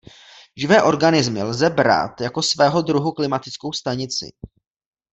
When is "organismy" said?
0.83-1.43